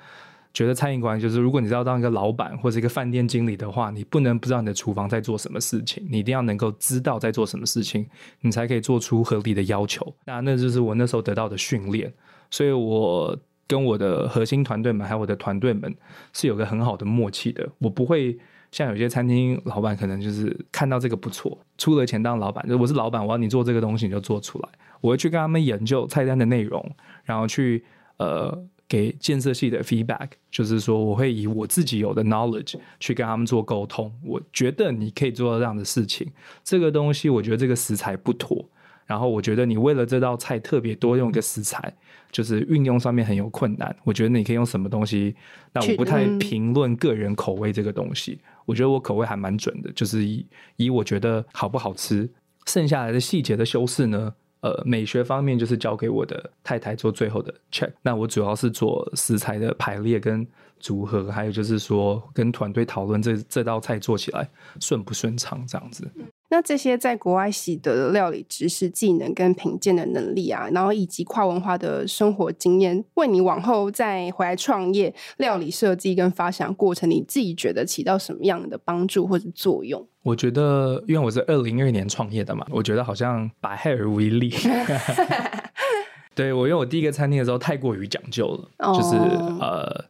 [0.56, 8.06] 觉得餐饮管理就是，如果你是要当一个老板或者一个饭店经理的话，你不能不知道你的厨房在做什么事情，你一定要能够知道在做什么事情，
[8.40, 10.14] 你才可以做出合理的要求。
[10.24, 12.14] 那那就是我那时候得到的训练，
[12.52, 15.92] 所以我跟我的核心团队们还有我的团队们
[16.32, 17.68] 是有个很好的默契的。
[17.80, 18.38] 我不会
[18.74, 24.68] 像有些餐厅老板可能就是看到这个不错，出了钱当老板，就是我是老板，我要你做这个东西你就做出来。
[25.00, 26.84] 我会去跟他们研究菜单的内容，
[27.24, 27.84] 然后去
[28.16, 28.66] 呃。
[28.86, 34.12] 给建设系的 feedback，就是说我会以我自己有的 knowledge 去跟他们做沟通。
[34.22, 36.30] 我觉得你可以做到这样的事情，
[36.62, 38.62] 这个东西我觉得这个食材不妥。
[39.06, 41.92] 然后我觉得你为了这道菜特别多用一个食材，
[42.30, 43.96] 就是运用上面很有困难。
[44.04, 45.34] 我觉得你可以用什么东西？
[45.72, 48.38] 但我不太评论个人口味这个东西。
[48.64, 50.46] 我觉得我口味还蛮准的，就是以
[50.76, 52.28] 以我觉得好不好吃，
[52.66, 54.34] 剩下来的细节的修饰呢？
[54.60, 57.92] 呃，美学方面就是交给我的太太做最后的 check。
[58.00, 60.46] 那我主要是做食材的排列跟
[60.80, 64.48] 组合，还有就是说跟团队讨论这这道菜做起来
[64.80, 66.10] 顺不顺畅这样子。
[66.50, 80.06] 那这些在国外习得的料理知识、技能跟品鉴的能力啊，然后以及跨文化的生活经验，为你往后再回来创业料理设计跟发想过程，你自己觉得起到什么样的帮助或者作用？
[80.22, 84.54] 我觉得，因为我是二零二一年创业的嘛，我觉得好像百害而无一利。
[86.34, 88.96] 对，我因为我第一个餐厅的时候太过于讲究了，oh.
[88.96, 90.04] 就是呃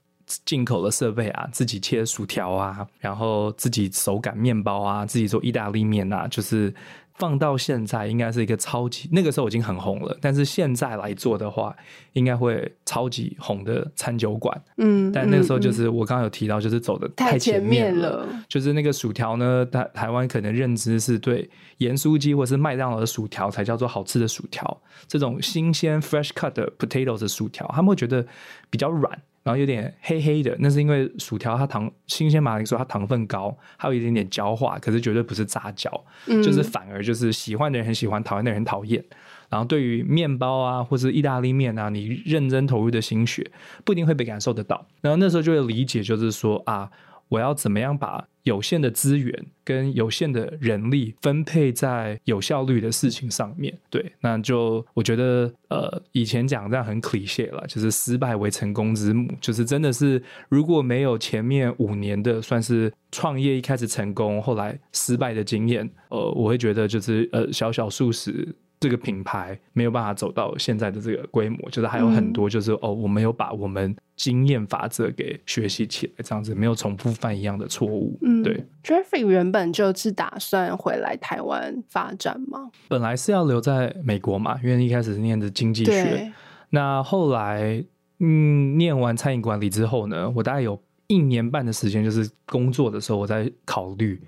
[0.44, 6.74] 进口的设备啊，自己切薯条啊，然后自己手擀面包啊，自己做意大利面啊，就是
[7.14, 11.74] 放到现在应该是一个超级，那个时候已经很红了，但是现在来做的话，
[12.14, 14.60] 应该会超级红的餐酒馆。
[14.78, 18.26] 嗯，但那个时候就是我刚刚有提到，就是走的太前面了。
[18.48, 28.26] 就是那个薯条呢，台台湾可能认知是对盐酥鸡或是麦当劳的薯条才叫做好吃的薯条，这种新鲜 fresh cut 的 potatoes 的薯条，他们会觉得
[28.70, 29.16] 比较软。
[29.44, 35.88] 然后有点黑黑的，那是因为薯条它糖新鲜马铃薯它糖分高，还有一点点焦化，可是绝对不是炸焦，
[36.26, 39.04] 嗯、就是反而就是喜欢的人很喜欢，讨厌的人很讨厌。
[39.48, 43.48] 然后对于面包啊，或是意大利面啊，你认真投入的心血
[43.84, 44.84] 不一定会被感受得到。
[45.00, 46.90] 然后那时候就会理解，就是说啊。
[47.30, 53.76] 我要怎么样把有限的资源跟有限的人力分配在有效率的事情上面？
[53.90, 68.54] 对，那就我觉得，呃，以前讲这样很 cliché 了，就是失败为成功之母，就是真的是如果没有前面五年的算是创业一开始成功，后来失败的经验，呃，我会觉得就是呃小小数十。
[68.84, 78.18] 这个品牌没有办法走到现在的这个规模，就是还有很多，就是、嗯、哦，我没有把我们经验法则给学习起来，这样子没有重复犯一样的错误。
[78.20, 78.62] 嗯，对。
[78.82, 82.70] Jeffrey 原本就是打算回来台湾发展吗？
[82.86, 86.30] 本来是要留在美国嘛，因为一开始是念的经济学。
[86.68, 87.82] 那后来，
[88.18, 94.20] 嗯，念完餐饮管理之后呢，我大概有一年半的时间，就是工作的时候我在考虑。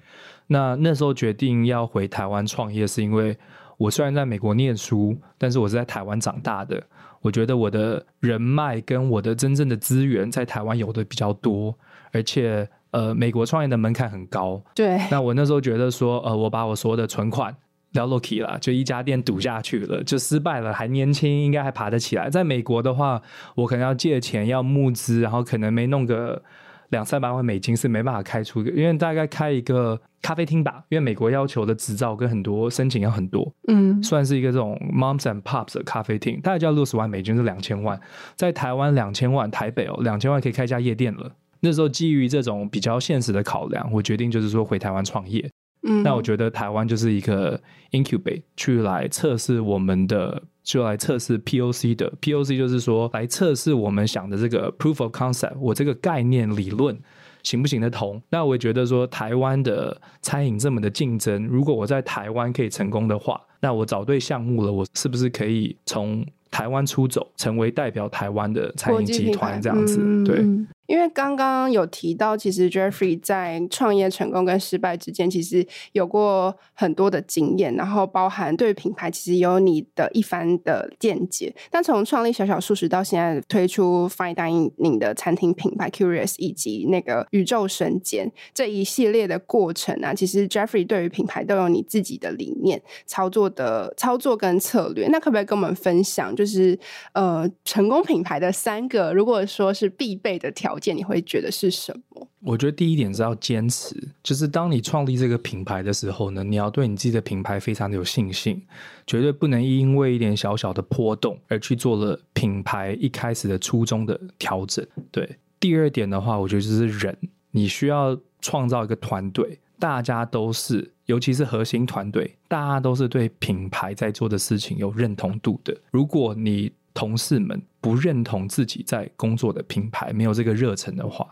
[0.46, 3.36] 那那时候决定要回台湾创业，是因为。
[3.76, 6.82] 我虽然在美国念书，但是我是在台湾长大的。
[7.22, 11.74] 我觉得我的人脉跟我的真正的资源在台湾有的比较多，
[12.12, 14.62] 而且呃，美国创业的门槛很高。
[14.74, 14.98] 对。
[15.10, 17.54] 那我那时候觉得说，呃，我把我所有的存款
[17.92, 20.72] 了落去了，就一家店赌下去了，就失败了。
[20.72, 22.30] 还年轻，应该还爬得起来。
[22.30, 23.20] 在美国的话，
[23.56, 26.42] 我可能要借钱，要募资，然后可能没弄个。
[26.90, 38.00] 两三百万美金是没办法开出的，因为大概开一个咖啡厅吧，因为美国要求的执照跟很多申请要很多，嗯，算是一个这种 moms and pops 的咖啡厅，大概就要六十万美金，是两千万，
[38.34, 41.30] 在台湾两千万，台北哦两千万可以开一家夜店了。
[41.60, 45.50] 那时候基于这种比较现实的考量，我决定就是说回台湾创业。
[45.88, 47.60] 嗯，那我觉得台湾就是一个
[47.92, 50.42] incubate 去来测试我们的。
[50.66, 56.98] 就来测试 POC 的 POC，就是说来测试我们想的这个 proof of concept，我这个概念理论
[57.44, 58.20] 行不行得通？
[58.28, 70.00] 那我也觉得说台湾的餐饮这么的竞争，如果我在台湾可以成功的话，那我找对项目了，我是不是可以从台湾出走，成为代表台湾的餐饮集团这样子？
[70.02, 70.44] 嗯、对。
[70.86, 81.54] 因为刚刚有提到，其实 Jeffrey 在创业成功跟失败之间，其实有过很多的经验，然后包含对品牌其实有你的一番的见解。
[81.70, 95.08] 但从创立小小素食到现在推出 Fine Dining 的餐厅品牌 Curious 以及那个宇宙神间这一系列的过程啊，其实 Jeffrey 对于品牌都有你自己的理念、操作的操作跟策略。
[95.08, 96.78] 那可不可以跟我们分享，就是
[97.12, 100.96] 呃成功品牌的三个，如果说是必备的条件？
[100.96, 102.28] 你会觉得是什么？
[102.40, 108.62] 我觉得第一点是要坚持，就是当你创立这个品牌的时候呢，你要对你自己的品牌非常的有信心，
[109.06, 114.86] 绝对不能因为一点小小的波动而去做了品牌一开始的初衷的调整。
[115.10, 117.16] 对，第二点的话，我觉得就是人，
[117.50, 125.76] 你需要创造一个团队，大家都是，尤其是核心团队，大家都是对品牌在做的事情有认同度的。
[125.90, 131.28] 如果你同事们不认同自己在工作的品牌，没有这个热忱的话，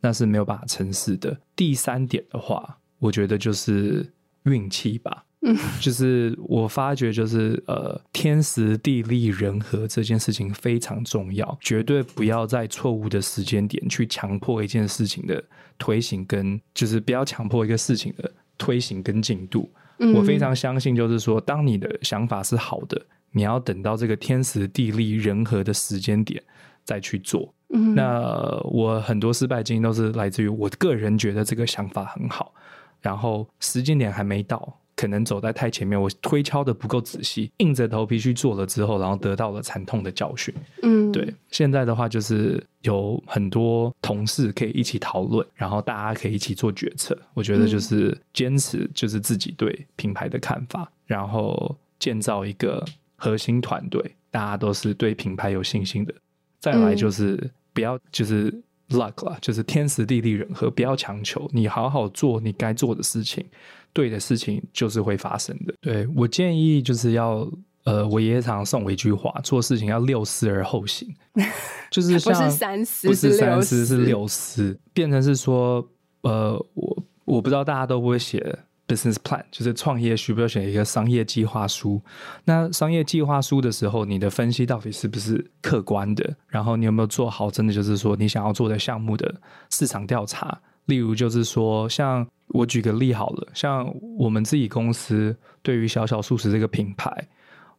[0.00, 1.36] 那是没有办法成事的。
[1.56, 4.08] 第三点的话，我觉得就是
[4.44, 5.24] 运气吧。
[5.40, 15.42] 嗯，就是我发觉，就是呃，天时地利人和这件事情非常重要，绝对不要在错误的时间点去强迫一件事情的
[15.78, 19.68] 推行，跟就是不要强迫一个事情的推行跟进度。
[19.98, 23.04] 嗯，我非常相信，就是说，当你的想法是好的。
[23.32, 26.42] 你要等到这个天时地利人和的时间点
[26.84, 27.52] 再去做。
[27.70, 32.54] 嗯，那我很多失败经验都是来自于我个人觉得这个想法很好，
[33.02, 40.54] 然后时间点还没到，可能走在太前面，我推敲的不够仔细，硬着头皮去做了之后，然后得到了惨痛的教训。
[40.82, 41.34] 嗯，对。
[41.50, 47.14] 现在的话就是有很多同事可以一起讨论，然后大家可以一起做决策。
[47.34, 52.82] 我觉得就是坚持，就是自己对品牌的看法，然后建造一个。
[53.18, 56.14] 核心团队，大家都是对品牌有信心的。
[56.60, 58.50] 再来就是不要就是
[58.90, 61.48] luck 了，就是天时地利人和，不要强求。
[61.52, 63.44] 你好好做你该做的事情，
[63.92, 65.74] 对的事情就是会发生的。
[65.80, 67.46] 对，我建议就是要
[67.84, 71.12] 呃，我爷爷常常送我一句话：做事情要六思而后行，
[71.90, 75.86] 就是像不是三思，不是三思是六思，变成是说
[76.22, 78.58] 呃，我我不知道大家都不会写。
[78.88, 82.00] Business plan，就是创业需不需要写一个商业计划书？
[82.44, 86.34] 那商业计划书的时候，你的分析到底是不是客观的？
[86.48, 89.32] 然后你有没有做好真的就是说你想要做的项目的
[89.70, 90.58] 市场调查？
[90.86, 97.28] 例如就是说，像我举个例好了，像我们自己公司对于小小素食这个品牌。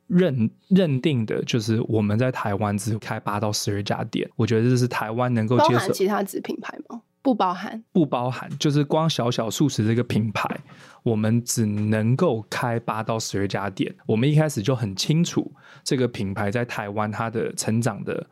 [0.09, 5.93] 认认定的就是我们在台湾只开八到十二家店，我觉得这是台湾能够接受。
[5.93, 6.99] 其他子品牌吗？
[7.21, 10.49] 不包含，不包含，就是光小小素食这个品牌，
[11.03, 13.93] 我们只能够开八到十二家店。
[14.05, 15.51] 我们一开始就很清楚
[15.83, 18.25] 这个品牌在台湾它的成长的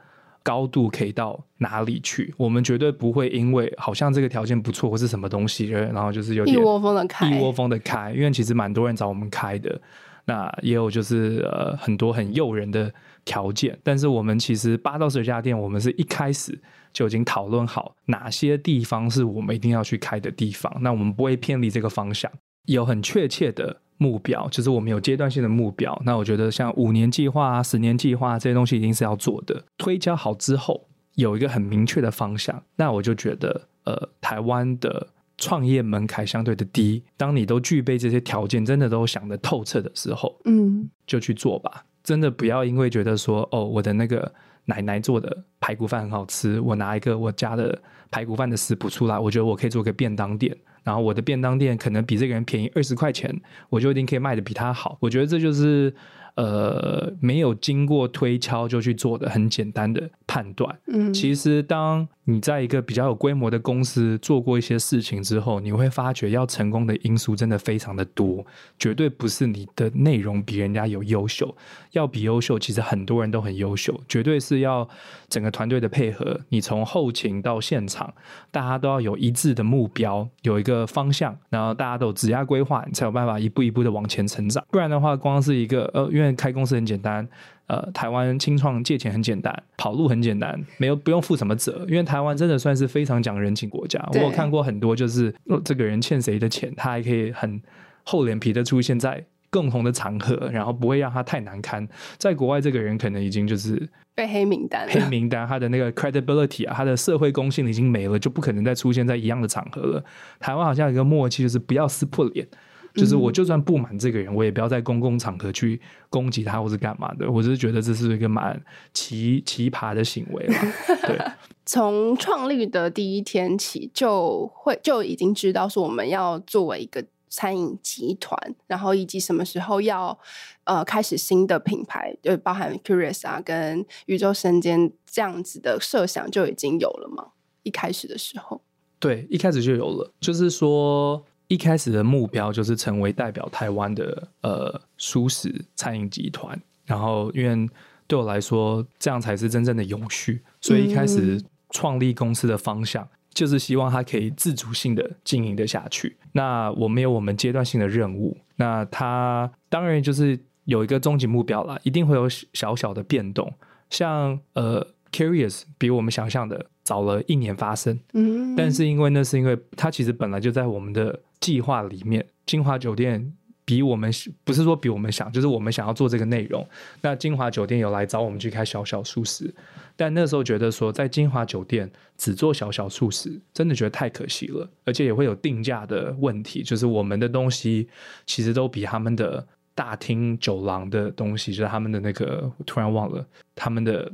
[0.44, 9.82] 高度可以到哪里去，我们绝对不会因为好像这个条件不错或是什么东西，然后就是有点一窝蜂的开，一窝蜂的开，因为其实蛮多人找我们开的。
[10.24, 12.94] 那也有就是呃很多很诱人的
[13.24, 16.58] 条件，但是我们其实八到十家店，我们是一开始
[16.92, 20.70] 就已经讨论好哪些地方是我们一定要去开的地方。
[20.82, 22.30] 那我们不会偏离这个方向，
[22.68, 26.02] 有很确切的目标，就是我们有阶段性的目标。
[26.06, 29.62] 那我觉得像五年计划啊、十年计划这些东西一定是要做的。
[29.78, 35.08] 推敲好之后，有一个很明确的方向，那我就觉得呃台湾的。
[35.40, 41.86] 创业门槛相对的低，当你都具备这些条件，真的都想得透彻的时候，嗯，就去做吧。
[42.04, 44.34] 真的不要因为觉得说，哦，我的那个
[44.66, 50.58] 奶奶做的排骨饭很好吃，我拿一个我家的排骨饭的食谱出来，我觉得我可以做个便当店，
[50.88, 54.98] 然后我的便当店可能比这个人便宜二十块钱，我就一定可以卖得比他好。
[55.02, 55.94] 我觉得这就是。
[56.38, 60.78] 呃，没有经过推敲就去做的很简单的判断。
[60.86, 68.46] 嗯，其实当你在一个比较有规模的公司做过一些事情之后，你会发觉要成功的因素真的非常的多，
[68.78, 71.58] 绝对不是你的内容比人家有优秀，
[71.94, 74.88] 要比优秀，其实很多人都很优秀，绝对是要
[75.30, 78.14] 整个团队的配合，你从后勤到现场，
[78.50, 84.66] 大家都要有一致的目标，有一个方向，然后大家都有职业规划，你才有办法一步一步的往前成长。
[84.72, 87.28] 不然的话，光是一个呃，因为开公司很简单，
[87.68, 94.02] 呃，台湾清创借钱很简单，跑路很简单，没有不用负什么责，因为台湾真的算是非常讲人情国家。
[94.14, 95.34] 我有看过很多，就是
[95.66, 97.62] 这个人欠谁的钱，他还可以很
[98.04, 99.26] 厚脸皮的出现在
[99.58, 101.88] 共同的场合，然后不会让他太难堪。
[102.20, 110.04] 在国外，这个人可能已经就是被黑名单，黑名单，他的那个 credibility 啊，他的社会公信已经没了，就不可能再出现在一样的场合了。
[110.40, 112.48] 台湾好像有一个默契，就是不要撕破脸。
[112.94, 115.80] 就是我就算不满这个人，我也不要在公共场合去
[116.10, 117.30] 攻击他或是干嘛的。
[117.30, 118.60] 我只是觉得这是一个蛮
[118.92, 120.56] 奇奇葩的行为了。
[121.06, 121.16] 对，
[121.64, 130.18] 从创立的第一天起，就会就已经知道说我们要作为一个餐饮集团，然后以及什么时候要
[130.66, 137.32] 呃开始新的品牌，就包含 Curious 啊跟宇宙生煎这样子的设想就已经有了吗？
[137.64, 138.62] 一开始的时候，
[139.00, 141.24] 对，一开始就有了，就是说。
[141.50, 147.70] 一开始的目标就是成为代表台湾的呃舒适餐饮集团，然后因为
[148.06, 153.08] 对我来说这样才是真正的永续，所以一开始创立公司的方向
[153.38, 156.18] 就是希望它可以自主性的经营的下去。
[156.32, 163.54] 那我们有我们阶段性的任务，那它当然就是有一个终极目标啦，一定会有小小的变动，
[163.90, 164.88] 像呃。
[165.10, 172.24] Curious 比我们想象的早了一年发生，嗯，但是因为那是因为它其实本来就在我们的计划里面。
[172.46, 173.34] 金华酒店
[173.68, 174.10] 比我们
[174.46, 176.66] 不是说比我们想，就是我们想要做这个内容。
[177.02, 179.54] 那金华酒店有来找我们去开小小素食，
[179.98, 187.90] 但那时候觉得说在金华酒店只做小小素食，真的觉得太可惜了，而且也会有定价的问题，就是我们的东西
[188.26, 189.46] 其实都比他们的
[189.76, 194.10] 大厅酒廊的东西，就是他们的那个，我突然忘了他们的。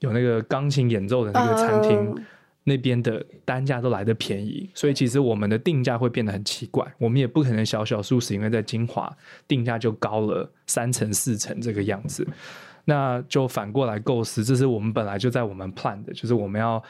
[0.00, 2.14] 有那个钢琴演奏的那个餐厅
[2.64, 6.84] 那边的单价都来得便宜，所以其实我们的定价会变得很奇怪。
[6.98, 9.14] 我们也不可能小小素食，因为在金华
[9.46, 12.26] 定价就高了三成四成这个样子。
[12.86, 16.82] 那就反过来构思，这是我们本来就在我们 plan 的，就是我们要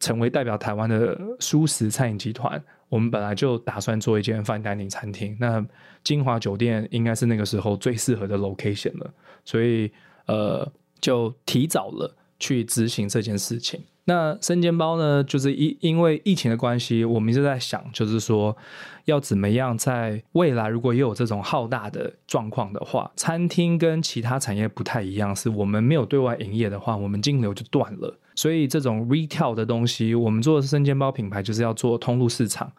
[0.00, 2.62] 成为代表台湾的蔬食餐饮集团。
[2.88, 5.64] 我们本来就打算做一间 fine dining 餐厅，那
[6.02, 9.14] 金华酒店应该是那个时候最适合的 location 了，
[9.44, 9.92] 所以
[10.26, 10.68] 呃，
[11.00, 12.16] 就提早了。
[12.40, 13.80] 去执行这件事情。
[14.06, 15.22] 那生煎包呢？
[15.22, 18.56] 就是因因为疫情的关系，我们一直在想，就是说
[19.04, 28.18] 要怎么样在未来，如果也有这种浩大的状况的话，餐厅跟其他产业不太一样，是我们没有对外营业的话，我们金流就断了。
[28.34, 32.72] 所以这种 retail 的东西，我们做的生煎包品牌，就是要做通路市场。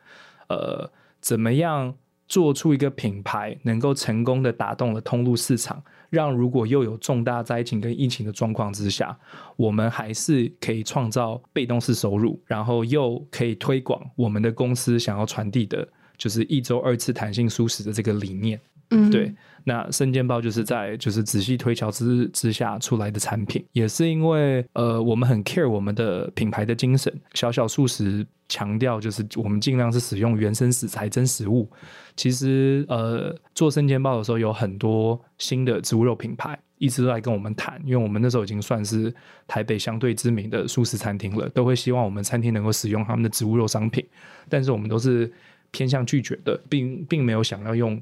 [0.49, 0.91] 呃，
[1.21, 1.95] 怎么样
[2.31, 5.83] 做出一个品牌，能够成功的打动了通路市场？
[6.09, 9.19] 让如果又有重大灾情跟疫情的状况之下，
[9.57, 15.85] 我们还是可以创造被动式收入，然后又可以推广我们的公司想要传递的
[16.17, 18.57] 就是一周二次弹性舒适的这个理念。
[18.91, 19.33] 嗯，对。
[19.63, 31.69] 那生煎包就是在就是仔细推敲之之下出来的产品，也是因为呃我们很 care 我们的品牌的精神，小小素食强调就是我们尽量是使用原生食材真食物。
[32.15, 39.13] 其实呃做生煎包的时候有很多新的植物肉品牌一直都来跟我们谈，因为我们那时候已经算是
[39.45, 44.03] 台北相对知名的素食餐厅了，都会希望我们餐厅能够使用他们的植物肉商品，
[44.49, 45.31] 但是我们都是
[45.69, 48.01] 偏向拒绝的，并并没有想要用。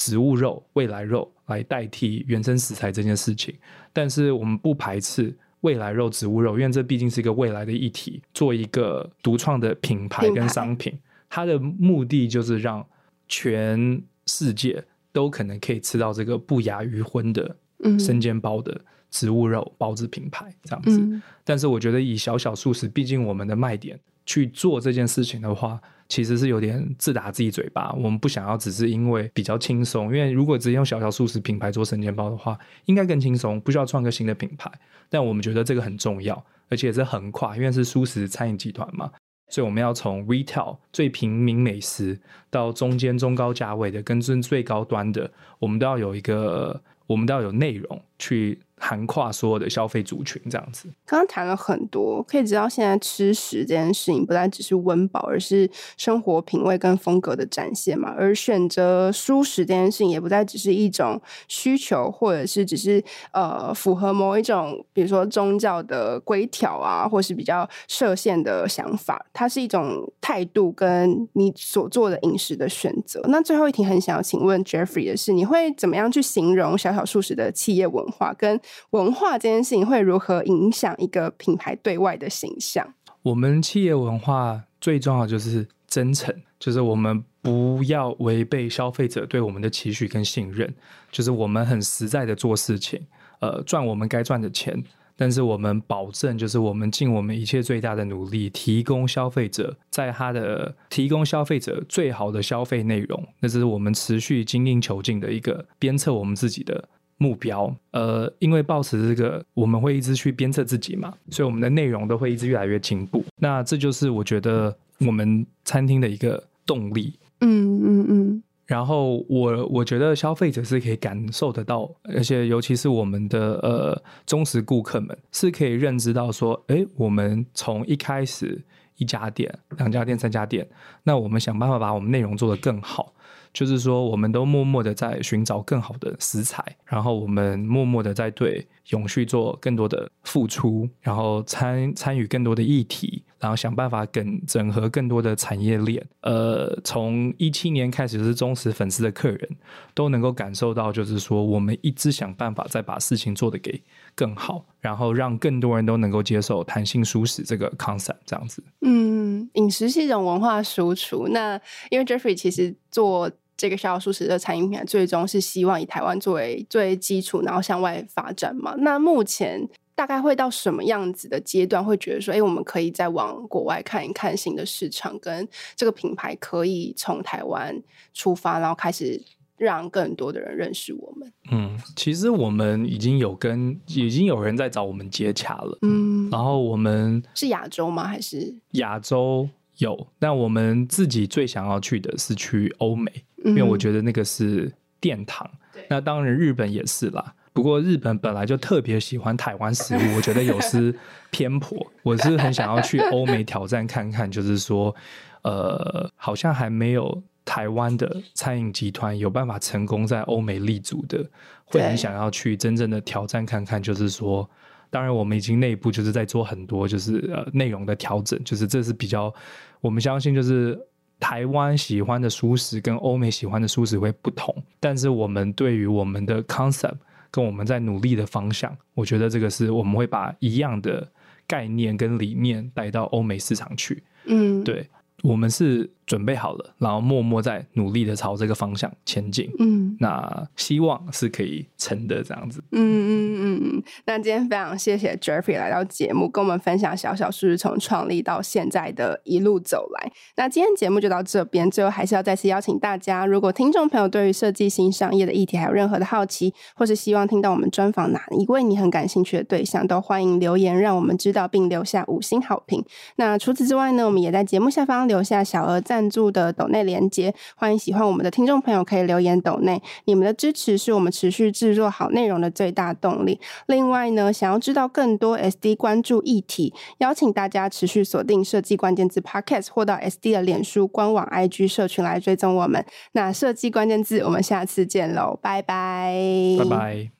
[0.00, 3.54] 植物肉、未来肉来代替原生食材这件事情，
[3.92, 8.22] 但是我们不排斥未来肉、植物肉，因为这毕竟是一个未来的议题。
[8.32, 12.82] 做一个独创的品牌跟商品，品它的目的就是让
[13.28, 14.82] 全世界
[15.12, 17.54] 都可能可以吃到这个不亚于荤的
[17.98, 18.80] 生煎包的
[19.10, 20.98] 植物肉包子品牌这样子。
[20.98, 25.80] 嗯、但是我觉得以小小素食，毕竟我们的卖点去做这件事情的话。
[26.10, 27.92] 其实是有点自打自己嘴巴。
[27.92, 34.68] 我们不想要只是因为比较轻松，因为如果直接用小小素食品牌做生煎包的话，应该更轻松，不需要创个新的品牌。
[35.08, 39.08] 但我们觉得这个很重要，而且是横跨，因为是素食餐饮集团嘛，
[39.50, 48.58] 所以我们要从 retail 最平民美食到中间中高价位的，跟最最高端的，我们都要有一个，我们都要有内容去。
[48.80, 50.88] 涵跨所有的消费族群，这样子。
[51.04, 58.14] 刚刚谈了很多，可以知道现在吃食这件事情不再只是温饱，而是生活品味跟风格的展现嘛。
[58.16, 69.26] 而选择蔬食这件事情，也不再只是一种需求，或者是只是呃符合某一种，比如说宗教的规条啊，或是比较设限的想法。
[69.34, 73.20] 它是一种态度，跟你所做的饮食的选择。
[73.28, 78.58] 那最后一题，很想要请问 Jeffrey 的是，你会怎么样去形容小小素食的企业文化跟？
[78.90, 82.94] 文化这件事情会如何影响一个品牌对外的形象？
[83.22, 90.74] 我们企业文化最重要就是真诚，就是我们不要违背消费者对我们的期许跟信任，
[91.12, 93.06] 就是我们很实在的做事情，
[93.40, 94.82] 呃，赚我们该赚的钱，
[95.16, 106.88] 但是我们保证，就是我们尽我们一切最大的努力，提供消费者在他的提供消费者最好的消费内容，那这是我们持续精益求精的一个鞭策我们自己的。
[107.22, 113.22] 目标，呃，因为保持这个，我们会一直去鞭策自己嘛，所以我们的内容都会一直越来越进步。
[113.36, 117.12] 那这就是我觉得我们餐厅的一个动力。
[117.42, 118.42] 嗯嗯嗯。
[118.64, 128.58] 然后我我觉得消费者是可以感受得到，而且尤其是我们的呃忠实顾客们是可以认知到说，哎，我们从一开始
[128.96, 130.66] 一家店、两家店、三家店，
[131.02, 133.12] 那我们想办法把我们内容做得更好。
[133.52, 146.06] 就是说，我们都默默的在寻找更好的食材，然后我们默默的在对永续做更多的付出，然后参参与更多的议题，然后想办法跟整合更多的产业链。
[146.20, 149.48] 呃，从一七年开始是忠实粉丝的客人，
[149.94, 153.82] 都能够感受到，就是说我们一直想办法再把事情做得给
[154.14, 158.62] 更好，然后让更多人都能够接受弹性蔬食这个 concept 这样子。
[158.82, 161.26] 嗯，饮食是一种文化输出。
[161.28, 163.28] 那因为 Jeffrey 其实做。
[163.60, 168.74] 这个小小素食的餐饮品牌，最终是希望以台湾作为最基础，然后向外发展嘛。
[168.78, 175.46] 那目前大概会到什么样子的阶段，会觉得说，哎，我们可以再往国外看一看新的市场，跟
[175.76, 177.78] 这个品牌可以从台湾
[178.14, 179.22] 出发，然后开始
[179.58, 181.30] 让更多的人认识我们。
[181.52, 185.78] 嗯，其实我们已经有跟已经有人在找我们接洽了。
[185.82, 188.08] 嗯，然后我们是亚洲吗？
[188.08, 189.46] 还是亚洲
[189.76, 190.06] 有？
[190.18, 193.12] 但我们自己最想要去的是去欧美。
[193.44, 194.70] 因为我觉得那个是
[195.00, 197.34] 殿堂，嗯、那当然日本也是啦。
[197.52, 200.94] 不过日本本来就特别喜欢台湾食物，我觉得有失
[201.30, 201.76] 偏颇。
[202.04, 204.94] 我是很想要去欧美挑战看看，就是说，
[205.42, 211.24] 呃，好像还没有台湾的餐饮集团有办法成功在欧美立足的，
[211.64, 213.82] 会很想要去真正的挑战看看。
[213.82, 214.48] 就是说，
[214.88, 219.34] 当然我们已经内部就是在做很多就是呃内容的调整，就是这是比较
[219.80, 220.78] 我们相信就是。
[221.20, 226.96] 台湾喜欢的蔬食跟欧美喜欢的蔬食会不同，但是我们对于我们的 concept
[227.30, 231.06] 跟我们在努力的方向，我觉得这个是我们会把一样的
[231.46, 234.02] 概念跟理念带到欧美市场去。
[234.24, 234.88] 嗯，对。
[235.22, 239.48] 我们是准备好了，然后默默在努力的朝这个方向前进。
[239.60, 242.60] 嗯，那希望是可以成的这样子。
[242.72, 243.82] 嗯嗯嗯嗯。
[244.06, 250.10] 那今天非常谢谢 Jeffrey 来到节目，跟我们分享小小素食从创立到现在的一路走来。
[250.34, 262.84] 那今天节目就到这边，最后还是要再次邀请大家，如果听众朋友对于设计新商业的议题还有任何的好奇，或是希望听到我们专访哪一位你很感兴趣的对象，都欢迎留言让我们知道，并留下五星好评。
[263.14, 265.06] 那除此之外呢，我们也在节目下方。
[265.10, 267.34] 留下小额赞助的抖内连接。
[267.56, 273.38] 欢迎喜欢我们的听众朋友可以留言抖内，你们的支持是我们持续制作好内容的最大动力。
[273.66, 282.84] 另外呢，想要知道更多 SD 关注议题，邀请大家持续锁定设计关键字 Podcast 或到 SD 的脸书官网 IG 社群来追踪我们。
[283.12, 286.14] 那设计关键字，我们下次见喽，拜拜，
[286.58, 287.19] 拜拜。